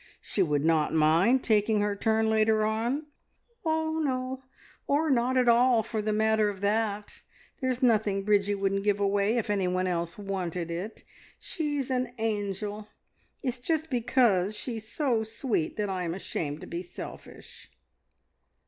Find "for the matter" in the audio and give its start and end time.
5.83-6.49